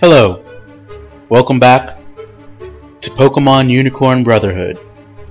[0.00, 0.44] Hello,
[1.28, 1.98] welcome back
[3.00, 4.78] to Pokemon Unicorn Brotherhood.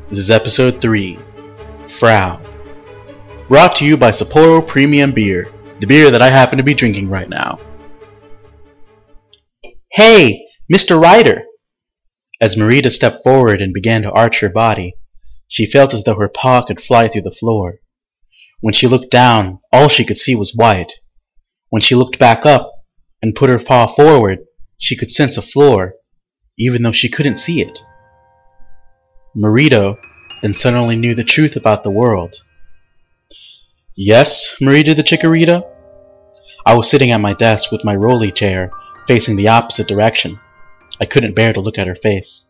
[0.10, 1.18] This is episode 3,
[1.88, 2.42] Frau.
[3.48, 7.10] Brought to you by Sapporo Premium Beer, the beer that I happen to be drinking
[7.10, 7.60] right now.
[9.94, 11.02] Hey, Mr.
[11.02, 11.46] Ryder!
[12.42, 14.96] As Marita stepped forward and began to arch her body,
[15.48, 17.76] she felt as though her paw could fly through the floor.
[18.60, 20.92] When she looked down, all she could see was white.
[21.70, 22.74] When she looked back up
[23.22, 24.40] and put her paw forward,
[24.78, 25.96] she could sense a floor,
[26.58, 27.80] even though she couldn't see it.
[29.36, 29.98] Marita
[30.42, 32.36] then suddenly knew the truth about the world.
[33.96, 35.64] Yes, Marita the Chikorita?
[36.66, 38.72] I was sitting at my desk with my rolly chair
[39.08, 40.40] facing the opposite direction.
[41.00, 42.48] I couldn't bear to look at her face.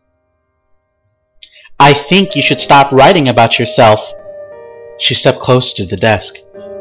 [1.80, 4.12] I think you should stop writing about yourself.
[4.98, 6.34] She stepped close to the desk,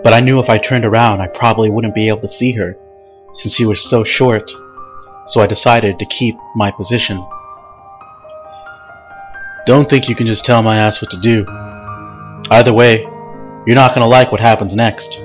[0.03, 2.75] but I knew if I turned around I probably wouldn't be able to see her,
[3.33, 4.51] since she was so short,
[5.27, 7.17] so I decided to keep my position.
[9.65, 11.45] Don't think you can just tell my ass what to do.
[12.49, 13.01] Either way,
[13.65, 15.19] you're not gonna like what happens next.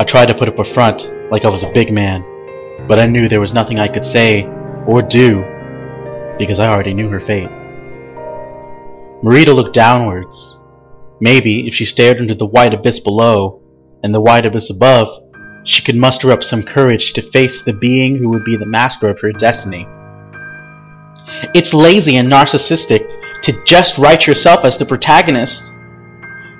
[0.00, 2.24] I tried to put up a front, like I was a big man,
[2.88, 4.44] but I knew there was nothing I could say
[4.86, 5.44] or do
[6.38, 7.50] because I already knew her fate.
[9.22, 10.56] Marita looked downwards.
[11.20, 13.62] Maybe if she stared into the white abyss below
[14.02, 15.29] and the white abyss above,
[15.64, 19.08] she could muster up some courage to face the being who would be the master
[19.08, 19.86] of her destiny.
[21.54, 25.62] It's lazy and narcissistic to just write yourself as the protagonist.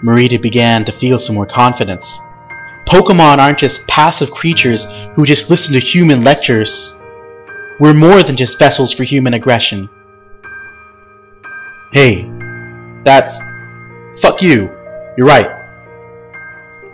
[0.03, 2.21] Marita began to feel some more confidence.
[2.87, 6.95] Pokemon aren't just passive creatures who just listen to human lectures.
[7.79, 9.89] We're more than just vessels for human aggression.
[11.93, 12.31] Hey,
[13.05, 13.41] that's...
[14.21, 14.71] Fuck you.
[15.17, 15.51] You're right.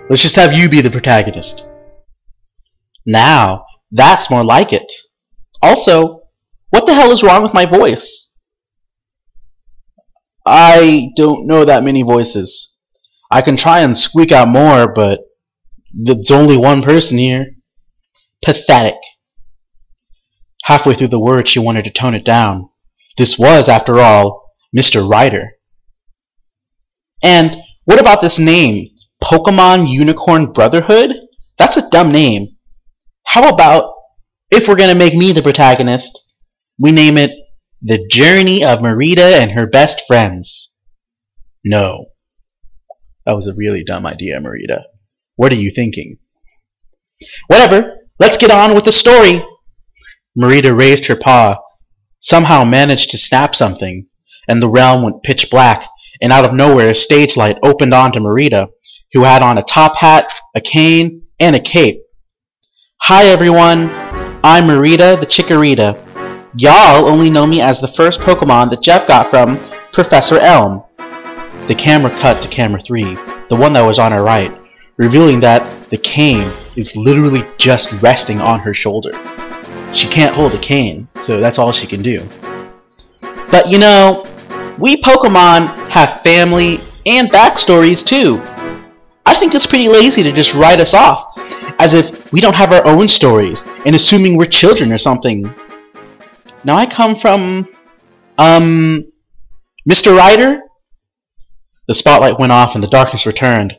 [0.09, 1.65] Let's just have you be the protagonist.
[3.07, 4.93] Now, that's more like it.
[5.63, 6.23] Also,
[6.71, 8.33] what the hell is wrong with my voice?
[10.45, 12.79] I don't know that many voices.
[13.31, 15.21] I can try and squeak out more, but
[15.93, 17.47] there's only one person here.
[18.45, 18.97] Pathetic.
[20.65, 22.69] Halfway through the word, she wanted to tone it down.
[23.19, 25.09] This was, after all, Mr.
[25.09, 25.53] Ryder.
[27.23, 28.89] And what about this name?
[29.23, 31.15] Pokemon Unicorn Brotherhood?
[31.59, 32.56] That's a dumb name.
[33.27, 33.93] How about,
[34.51, 36.33] if we're gonna make me the protagonist,
[36.79, 37.33] we name it
[37.83, 40.73] The Journey of Marita and Her Best Friends?
[41.65, 42.07] No.
[43.27, 44.83] That was a really dumb idea, Marita.
[45.35, 46.19] What are you thinking?
[47.49, 49.45] Whatever, let's get on with the story.
[50.39, 51.59] Marita raised her paw,
[52.21, 54.07] somehow managed to snap something,
[54.49, 55.89] and the realm went pitch black,
[56.23, 58.69] and out of nowhere a stage light opened onto Marita,
[59.13, 62.01] who had on a top hat, a cane, and a cape.
[63.03, 63.89] Hi everyone,
[64.43, 65.97] I'm Marita the Chikorita.
[66.57, 69.61] Y'all only know me as the first Pokemon that Jeff got from
[69.93, 70.83] Professor Elm.
[71.69, 73.15] The camera cut to camera 3,
[73.49, 74.51] the one that was on her right,
[74.97, 79.13] revealing that the cane is literally just resting on her shoulder.
[79.95, 82.29] She can't hold a cane, so that's all she can do.
[83.53, 84.27] But you know,
[84.79, 88.43] we Pokemon have family and backstories too.
[89.25, 91.35] I think it's pretty lazy to just write us off,
[91.79, 95.53] as if we don't have our own stories, and assuming we're children or something.
[96.65, 97.69] Now I come from,
[98.39, 99.05] um,
[99.89, 100.17] Mr.
[100.17, 100.61] Ryder?
[101.89, 103.79] The spotlight went off and the darkness returned.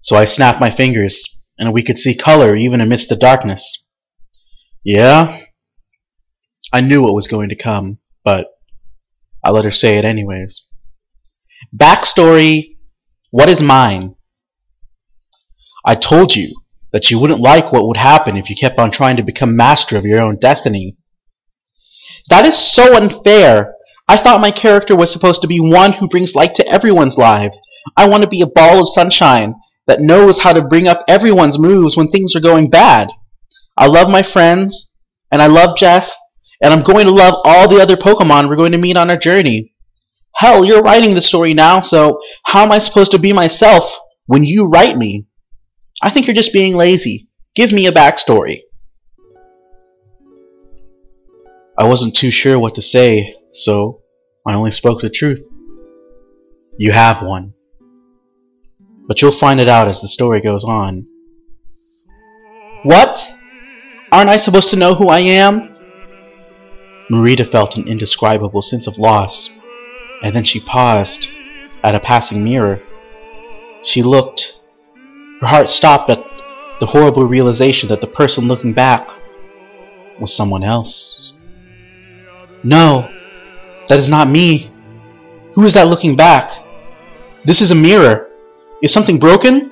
[0.00, 3.90] So I snapped my fingers, and we could see color even amidst the darkness.
[4.82, 5.40] Yeah?
[6.72, 8.46] I knew what was going to come, but
[9.44, 10.68] I let her say it anyways.
[11.76, 12.76] Backstory
[13.30, 14.16] What is mine?
[15.84, 16.59] I told you
[16.92, 19.96] that you wouldn't like what would happen if you kept on trying to become master
[19.96, 20.96] of your own destiny.
[22.28, 23.74] That is so unfair.
[24.08, 27.60] I thought my character was supposed to be one who brings light to everyone's lives.
[27.96, 29.54] I want to be a ball of sunshine
[29.86, 33.10] that knows how to bring up everyone's moves when things are going bad.
[33.76, 34.94] I love my friends,
[35.32, 36.12] and I love Jeff,
[36.62, 39.16] and I'm going to love all the other Pokemon we're going to meet on our
[39.16, 39.74] journey.
[40.36, 44.44] Hell, you're writing the story now, so how am I supposed to be myself when
[44.44, 45.26] you write me?
[46.02, 47.28] I think you're just being lazy.
[47.54, 48.60] Give me a backstory.
[51.78, 54.02] I wasn't too sure what to say, so
[54.46, 55.40] I only spoke the truth.
[56.78, 57.54] You have one.
[59.06, 61.06] But you'll find it out as the story goes on.
[62.82, 63.30] What?
[64.12, 65.76] Aren't I supposed to know who I am?
[67.10, 69.50] Marita felt an indescribable sense of loss,
[70.22, 71.28] and then she paused
[71.82, 72.80] at a passing mirror.
[73.82, 74.59] She looked.
[75.40, 76.22] Her heart stopped at
[76.80, 79.08] the horrible realization that the person looking back
[80.20, 81.32] was someone else.
[82.62, 83.10] No,
[83.88, 84.70] that is not me.
[85.54, 86.52] Who is that looking back?
[87.44, 88.28] This is a mirror.
[88.82, 89.70] Is something broken?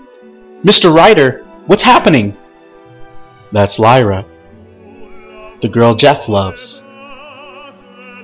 [0.65, 0.95] Mr.
[0.95, 2.35] Ryder, what's happening?
[3.53, 4.25] That's Lyra,
[5.61, 6.83] the girl Jeff loves.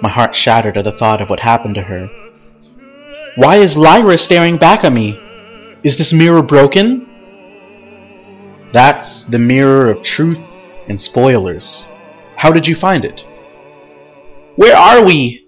[0.02, 2.08] My heart shattered at the thought of what happened to her.
[3.36, 5.20] Why is Lyra staring back at me?
[5.82, 7.06] Is this mirror broken?
[8.74, 10.44] That's the mirror of truth
[10.88, 11.92] and spoilers.
[12.34, 13.24] How did you find it?
[14.56, 15.46] Where are we?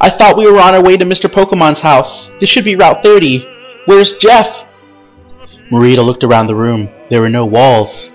[0.00, 1.30] I thought we were on our way to Mr.
[1.30, 2.32] Pokemon's house.
[2.40, 3.46] This should be Route 30.
[3.86, 4.66] Where's Jeff?
[5.70, 6.88] Marita looked around the room.
[7.10, 8.10] There were no walls.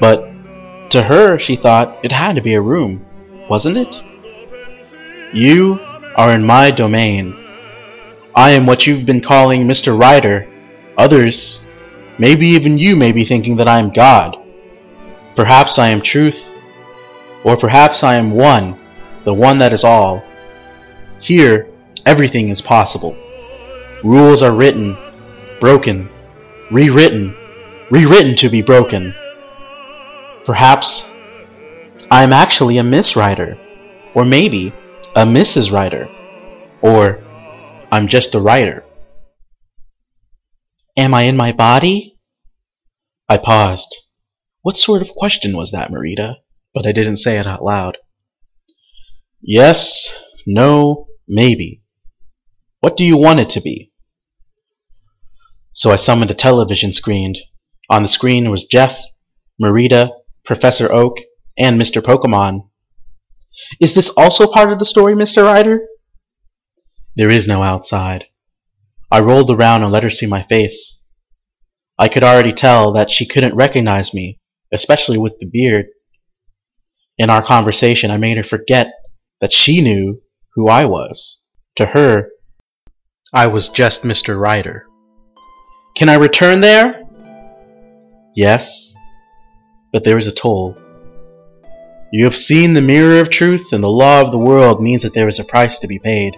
[0.00, 3.04] But to her, she thought it had to be a room,
[3.50, 3.94] wasn't it?
[5.34, 5.80] You
[6.16, 7.36] are in my domain.
[8.34, 9.98] I am what you've been calling Mr.
[9.98, 10.50] Ryder.
[10.96, 11.65] Others,
[12.18, 14.36] maybe even you may be thinking that I am God.
[15.34, 16.48] Perhaps I am truth,
[17.44, 18.78] or perhaps I am one,
[19.24, 20.24] the one that is all.
[21.20, 21.68] Here,
[22.06, 23.16] everything is possible.
[24.02, 24.96] Rules are written,
[25.60, 26.08] broken,
[26.70, 27.34] rewritten,
[27.90, 29.14] rewritten to be broken.
[30.44, 31.10] Perhaps
[32.10, 33.58] I am actually a Miss Ryder,
[34.14, 34.72] or maybe
[35.14, 35.72] a Mrs.
[35.72, 36.08] Writer,
[36.80, 37.20] or
[37.92, 38.85] I'm just a writer.
[40.96, 42.18] Am I in my body?
[43.28, 43.94] I paused.
[44.62, 46.36] What sort of question was that, Marita?
[46.74, 47.98] But I didn't say it out loud.
[49.42, 50.14] Yes,
[50.46, 51.82] no, maybe.
[52.80, 53.92] What do you want it to be?
[55.72, 57.34] So I summoned a television screen.
[57.90, 59.00] On the screen was Jeff,
[59.62, 60.10] Marita,
[60.44, 61.18] Professor Oak,
[61.58, 62.00] and Mr.
[62.00, 62.68] Pokemon.
[63.80, 65.44] Is this also part of the story, Mr.
[65.44, 65.86] Ryder?
[67.16, 68.26] There is no outside.
[69.10, 71.04] I rolled around and let her see my face.
[71.98, 74.40] I could already tell that she couldn't recognize me,
[74.72, 75.86] especially with the beard.
[77.18, 78.92] In our conversation, I made her forget
[79.40, 80.22] that she knew
[80.54, 81.46] who I was.
[81.76, 82.30] To her,
[83.32, 84.38] I was just Mr.
[84.38, 84.86] Ryder.
[85.94, 87.04] Can I return there?
[88.34, 88.92] Yes,
[89.92, 90.76] but there is a toll.
[92.12, 95.14] You have seen the mirror of truth, and the law of the world means that
[95.14, 96.36] there is a price to be paid.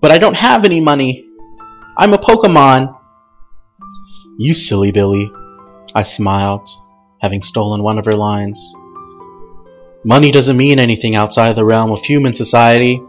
[0.00, 1.26] But I don't have any money.
[1.94, 2.98] I'm a Pokemon.
[4.38, 5.30] You silly Billy.
[5.94, 6.66] I smiled,
[7.20, 8.74] having stolen one of her lines.
[10.02, 13.02] Money doesn't mean anything outside the realm of human society,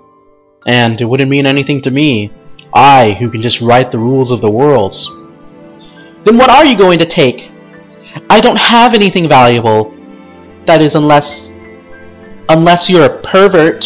[0.67, 2.31] and it wouldn't mean anything to me,
[2.73, 4.95] I who can just write the rules of the world.
[6.25, 7.53] Then what are you going to take?
[8.29, 9.93] I don't have anything valuable.
[10.65, 11.51] That is, unless...
[12.49, 13.83] Unless you're a pervert.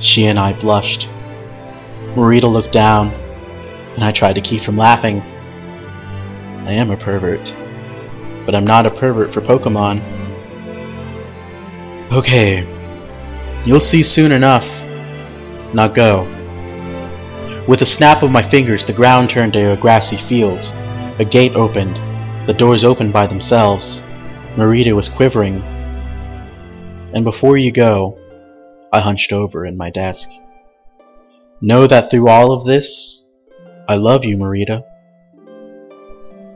[0.00, 1.08] She and I blushed.
[2.14, 3.08] Marita looked down,
[3.94, 5.20] and I tried to keep from laughing.
[6.66, 7.54] I am a pervert,
[8.44, 10.00] but I'm not a pervert for Pokemon.
[12.12, 12.66] Okay,
[13.64, 14.66] you'll see soon enough.
[15.72, 16.24] Now go.
[17.66, 20.64] With a snap of my fingers, the ground turned to a grassy field.
[21.18, 21.96] A gate opened.
[22.46, 24.02] The doors opened by themselves.
[24.56, 25.62] Marita was quivering.
[27.14, 28.18] And before you go,
[28.92, 30.28] I hunched over in my desk.
[31.64, 33.24] Know that through all of this,
[33.88, 34.82] I love you, Marita.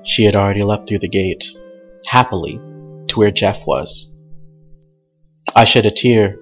[0.05, 1.47] She had already leapt through the gate,
[2.09, 2.57] happily,
[3.07, 4.13] to where Jeff was.
[5.55, 6.41] I shed a tear,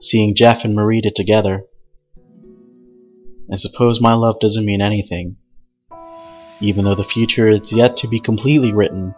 [0.00, 1.64] seeing Jeff and Marita together.
[3.52, 5.38] I suppose my love doesn't mean anything.
[6.60, 9.12] Even though the future is yet to be completely written,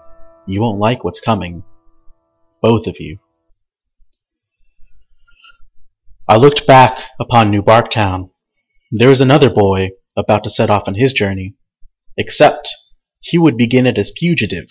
[0.46, 1.64] you won't like what's coming.
[2.62, 3.18] Both of you.
[6.26, 8.30] I looked back upon New Barktown.
[8.90, 11.56] There was another boy about to set off on his journey,
[12.16, 12.74] except
[13.20, 14.66] he would begin it as fugitive.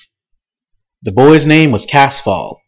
[1.02, 2.60] The boy's name was Casval.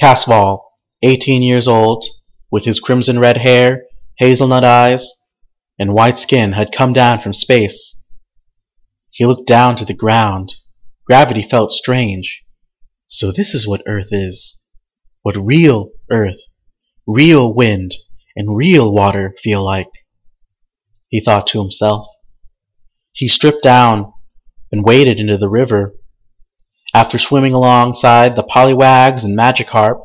[0.00, 0.62] Casval,
[1.02, 2.04] 18 years old,
[2.50, 3.84] with his crimson red hair,
[4.18, 5.12] hazelnut eyes,
[5.78, 7.98] and white skin, had come down from space.
[9.10, 10.54] He looked down to the ground.
[11.06, 12.42] Gravity felt strange.
[13.06, 14.60] So this is what Earth is
[15.22, 16.40] what real earth,
[17.06, 17.94] real wind,
[18.36, 19.90] and real water feel like.
[21.08, 22.06] He thought to himself.
[23.12, 24.12] He stripped down
[24.70, 25.94] and waded into the river.
[26.94, 30.00] After swimming alongside the Poliwags and Magikarp,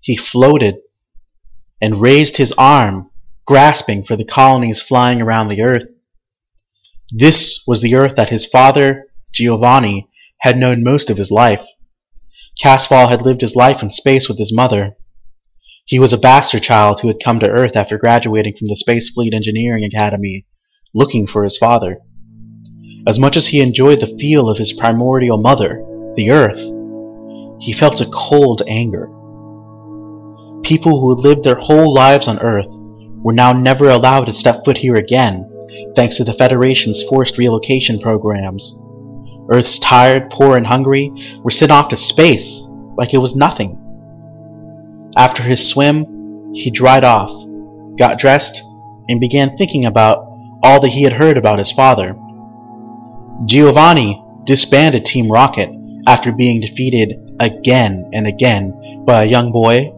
[0.00, 0.76] he floated
[1.80, 3.10] and raised his arm,
[3.46, 5.84] grasping for the colonies flying around the earth.
[7.10, 10.08] This was the earth that his father, Giovanni,
[10.40, 11.64] had known most of his life.
[12.62, 14.96] Casval had lived his life in space with his mother.
[15.84, 19.10] He was a bastard child who had come to Earth after graduating from the Space
[19.10, 20.46] Fleet Engineering Academy,
[20.94, 21.98] looking for his father.
[23.04, 25.84] As much as he enjoyed the feel of his primordial mother,
[26.14, 26.60] the earth,
[27.60, 29.06] he felt a cold anger.
[30.62, 34.64] People who had lived their whole lives on Earth were now never allowed to step
[34.64, 35.50] foot here again,
[35.96, 38.78] thanks to the Federation's forced relocation programs.
[39.50, 41.10] Earth's tired, poor, and hungry
[41.42, 43.81] were sent off to space like it was nothing.
[45.16, 47.30] After his swim, he dried off,
[47.98, 48.62] got dressed,
[49.08, 50.26] and began thinking about
[50.62, 52.16] all that he had heard about his father.
[53.44, 55.70] Giovanni disbanded Team Rocket
[56.06, 59.92] after being defeated again and again by a young boy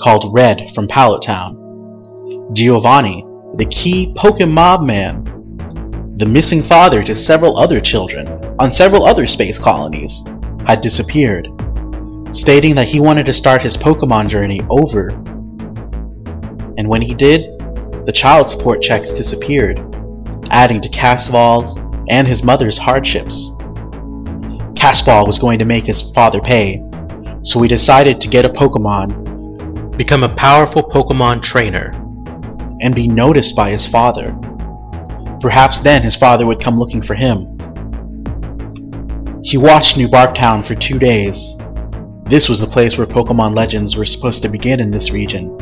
[0.00, 2.50] called Red from Pallet Town.
[2.52, 3.24] Giovanni,
[3.56, 8.26] the key Pokemon man, the missing father to several other children
[8.58, 10.24] on several other space colonies,
[10.66, 11.48] had disappeared,
[12.32, 15.08] stating that he wanted to start his Pokemon journey over.
[16.76, 17.58] And when he did,
[18.06, 19.80] the child support checks disappeared,
[20.50, 21.76] adding to Casval's
[22.08, 23.50] and his mother's hardships.
[24.74, 26.82] Casval was going to make his father pay,
[27.42, 31.90] so he decided to get a Pokemon, become a powerful Pokemon trainer,
[32.80, 34.36] and be noticed by his father.
[35.40, 37.58] Perhaps then his father would come looking for him.
[39.42, 41.54] He watched New Barktown for two days.
[42.28, 45.56] This was the place where Pokemon legends were supposed to begin in this region.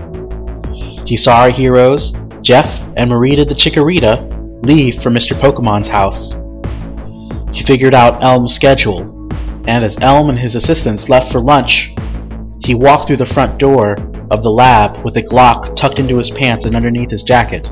[1.07, 5.39] He saw our heroes, Jeff and Marita the Chikorita, leave for Mr.
[5.41, 6.33] Pokemon's house.
[7.57, 9.29] He figured out Elm's schedule,
[9.69, 11.95] and as Elm and his assistants left for lunch,
[12.65, 13.95] he walked through the front door
[14.33, 17.71] of the lab with a Glock tucked into his pants and underneath his jacket.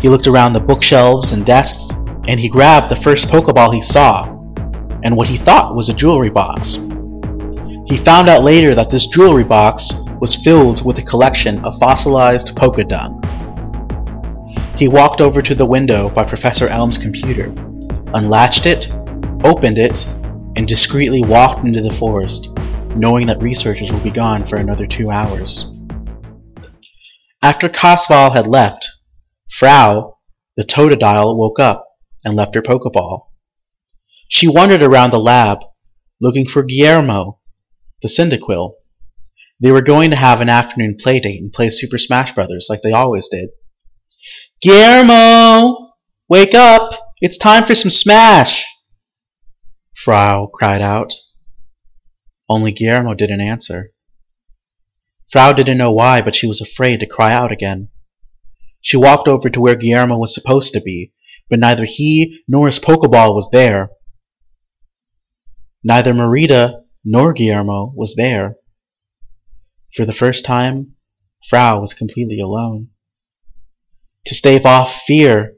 [0.00, 1.92] He looked around the bookshelves and desks,
[2.26, 4.24] and he grabbed the first Pokeball he saw,
[5.02, 6.78] and what he thought was a jewelry box.
[7.92, 12.56] He found out later that this jewelry box was filled with a collection of fossilized
[12.56, 13.20] Pokedung.
[14.78, 17.52] He walked over to the window by Professor Elm's computer
[18.14, 18.90] unlatched it,
[19.44, 20.06] opened it,
[20.56, 22.48] and discreetly walked into the forest,
[22.96, 25.84] knowing that researchers would be gone for another two hours.
[27.42, 28.88] After Casval had left,
[29.50, 30.16] Frau,
[30.56, 31.86] the Totodile, woke up
[32.24, 33.26] and left her Pokeball.
[34.30, 35.58] She wandered around the lab,
[36.18, 37.40] looking for Guillermo,
[38.02, 38.74] the Cyndaquil.
[39.60, 42.66] They were going to have an afternoon playdate and play Super Smash Bros.
[42.68, 43.50] like they always did.
[44.60, 45.94] Guillermo!
[46.28, 47.14] Wake up!
[47.20, 48.64] It's time for some smash!
[49.94, 51.12] Frau cried out.
[52.48, 53.92] Only Guillermo didn't answer.
[55.30, 57.88] Frau didn't know why, but she was afraid to cry out again.
[58.80, 61.12] She walked over to where Guillermo was supposed to be,
[61.48, 63.90] but neither he nor his Pokeball was there.
[65.84, 68.56] Neither Marita nor Guillermo was there.
[69.94, 70.94] For the first time,
[71.48, 72.88] Frau was completely alone.
[74.26, 75.56] To stave off fear,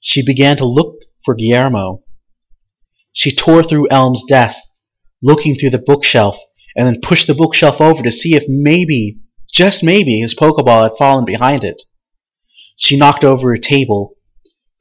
[0.00, 2.02] she began to look for Guillermo.
[3.12, 4.62] She tore through Elm's desk,
[5.22, 6.38] looking through the bookshelf,
[6.76, 9.18] and then pushed the bookshelf over to see if maybe,
[9.52, 11.82] just maybe, his Pokeball had fallen behind it.
[12.76, 14.16] She knocked over a table.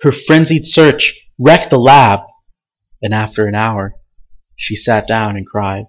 [0.01, 2.21] Her frenzied search wrecked the lab,
[3.01, 3.95] and after an hour,
[4.55, 5.85] she sat down and cried.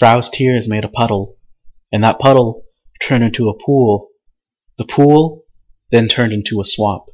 [0.00, 1.36] Frau's tears made a puddle,
[1.92, 2.64] and that puddle
[3.00, 4.08] turned into a pool.
[4.78, 5.44] The pool
[5.92, 7.04] then turned into a swamp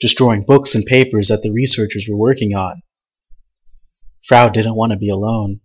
[0.00, 2.82] destroying books and papers that the researchers were working on.
[4.26, 5.60] Frau didn't want to be alone.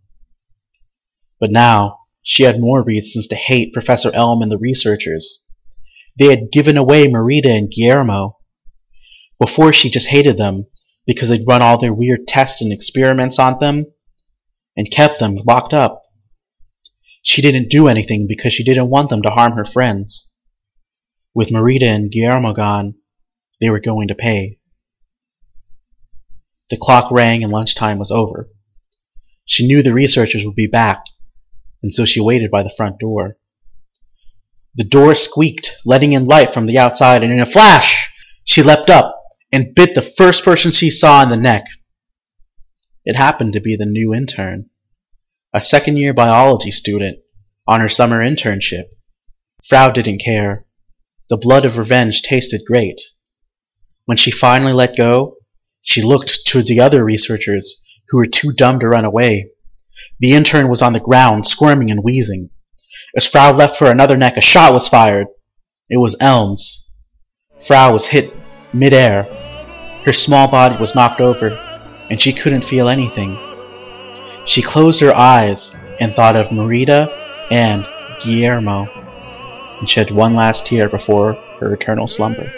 [1.39, 5.47] But now, she had more reasons to hate Professor Elm and the researchers.
[6.17, 8.37] They had given away Marita and Guillermo.
[9.39, 10.67] Before she just hated them
[11.07, 13.87] because they'd run all their weird tests and experiments on them
[14.77, 16.00] and kept them locked up.
[17.21, 20.35] She didn't do anything because she didn't want them to harm her friends.
[21.33, 22.95] With Marita and Guillermo gone,
[23.59, 24.59] they were going to pay.
[26.69, 28.49] The clock rang and lunchtime was over.
[29.45, 31.03] She knew the researchers would be back,
[31.83, 33.37] and so she waited by the front door.
[34.75, 38.09] The door squeaked, letting in light from the outside, and in a flash,
[38.45, 41.65] she leapt up and bit the first person she saw in the neck.
[43.03, 44.70] It happened to be the new intern,
[45.53, 47.19] a second year biology student
[47.67, 48.85] on her summer internship.
[49.67, 50.65] Frau didn't care.
[51.29, 52.99] The blood of revenge tasted great.
[54.05, 55.35] When she finally let go,
[55.81, 59.49] she looked to the other researchers who were too dumb to run away.
[60.19, 62.49] The intern was on the ground, squirming and wheezing.
[63.15, 65.27] As Frau left for another neck, a shot was fired.
[65.89, 66.89] It was Elm's.
[67.67, 68.33] Frau was hit
[68.73, 69.23] midair.
[70.05, 71.49] Her small body was knocked over,
[72.09, 73.37] and she couldn't feel anything.
[74.45, 77.09] She closed her eyes and thought of Marita
[77.51, 77.85] and
[78.23, 78.87] Guillermo,
[79.79, 82.51] and shed one last tear before her eternal slumber.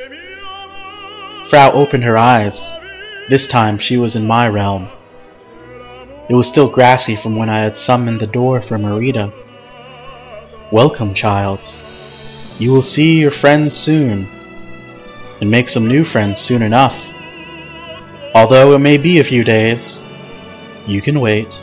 [1.49, 2.71] Frau opened her eyes,
[3.29, 4.87] This time she was in my realm.
[6.29, 9.31] It was still grassy from when I had summoned the door for Marita.
[10.71, 11.59] Welcome, child.
[12.59, 14.25] You will see your friends soon,
[15.41, 16.97] and make some new friends soon enough.
[18.33, 20.01] Although it may be a few days,
[20.87, 21.59] you can wait.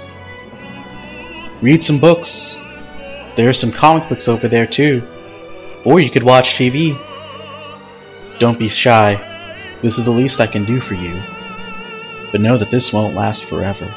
[1.62, 2.57] Read some books.
[3.37, 5.02] There are some comic books over there too.
[5.85, 6.99] Or you could watch TV.
[8.38, 9.17] Don't be shy.
[9.83, 11.21] This is the least I can do for you.
[12.33, 13.95] But know that this won't last forever.